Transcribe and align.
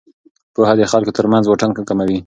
پوهه 0.53 0.73
د 0.77 0.81
خلکو 0.91 1.15
ترمنځ 1.17 1.43
واټن 1.47 1.71
کموي. 1.89 2.19